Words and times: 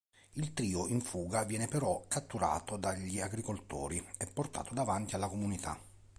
Il 0.31 0.53
trio 0.53 0.87
in 0.87 0.99
fuga 0.99 1.43
viene 1.43 1.67
però 1.67 2.05
catturato 2.07 2.75
dagli 2.75 3.19
agricoltori 3.19 4.03
e 4.17 4.25
portato 4.25 4.73
davanti 4.73 5.13
alla 5.13 5.27
comunità. 5.29 5.79